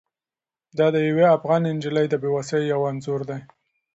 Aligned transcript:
دا 0.77 0.87
د 0.95 0.97
یوې 1.09 1.25
افغانې 1.37 1.69
نجلۍ 1.77 2.05
د 2.09 2.15
بې 2.21 2.29
وسۍ 2.35 2.61
یو 2.73 2.81
انځور 2.91 3.21
دی. 3.29 3.39